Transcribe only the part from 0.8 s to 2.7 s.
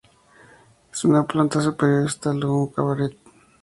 En una planta superior se instaló un